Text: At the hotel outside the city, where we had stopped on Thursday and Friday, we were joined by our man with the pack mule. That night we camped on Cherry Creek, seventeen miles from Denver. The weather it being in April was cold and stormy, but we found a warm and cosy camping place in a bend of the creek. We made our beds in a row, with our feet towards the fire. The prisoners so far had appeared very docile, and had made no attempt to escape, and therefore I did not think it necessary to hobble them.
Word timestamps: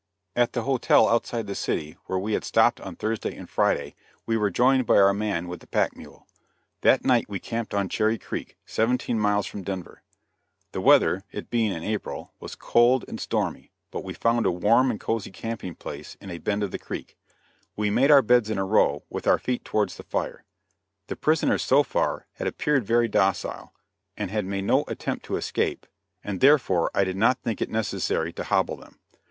At 0.35 0.53
the 0.53 0.63
hotel 0.63 1.07
outside 1.07 1.45
the 1.45 1.53
city, 1.53 1.95
where 2.07 2.17
we 2.17 2.33
had 2.33 2.43
stopped 2.43 2.81
on 2.81 2.95
Thursday 2.95 3.37
and 3.37 3.47
Friday, 3.47 3.93
we 4.25 4.35
were 4.35 4.49
joined 4.49 4.87
by 4.87 4.97
our 4.97 5.13
man 5.13 5.47
with 5.47 5.59
the 5.59 5.67
pack 5.67 5.95
mule. 5.95 6.25
That 6.81 7.05
night 7.05 7.29
we 7.29 7.37
camped 7.39 7.75
on 7.75 7.87
Cherry 7.87 8.17
Creek, 8.17 8.57
seventeen 8.65 9.19
miles 9.19 9.45
from 9.45 9.61
Denver. 9.61 10.01
The 10.71 10.81
weather 10.81 11.23
it 11.31 11.51
being 11.51 11.71
in 11.71 11.83
April 11.83 12.33
was 12.39 12.55
cold 12.55 13.05
and 13.07 13.19
stormy, 13.21 13.73
but 13.91 14.03
we 14.03 14.15
found 14.15 14.47
a 14.47 14.51
warm 14.51 14.89
and 14.89 14.99
cosy 14.99 15.29
camping 15.29 15.75
place 15.75 16.17
in 16.19 16.31
a 16.31 16.39
bend 16.39 16.63
of 16.63 16.71
the 16.71 16.79
creek. 16.79 17.15
We 17.75 17.91
made 17.91 18.09
our 18.09 18.23
beds 18.23 18.49
in 18.49 18.57
a 18.57 18.65
row, 18.65 19.03
with 19.07 19.27
our 19.27 19.37
feet 19.37 19.63
towards 19.63 19.97
the 19.97 20.03
fire. 20.03 20.43
The 21.09 21.15
prisoners 21.15 21.61
so 21.61 21.83
far 21.83 22.25
had 22.37 22.47
appeared 22.47 22.85
very 22.85 23.07
docile, 23.07 23.71
and 24.17 24.31
had 24.31 24.45
made 24.45 24.63
no 24.63 24.83
attempt 24.87 25.25
to 25.25 25.35
escape, 25.35 25.85
and 26.23 26.39
therefore 26.41 26.89
I 26.95 27.03
did 27.03 27.17
not 27.17 27.43
think 27.43 27.61
it 27.61 27.69
necessary 27.69 28.33
to 28.33 28.45
hobble 28.45 28.77
them. 28.77 28.97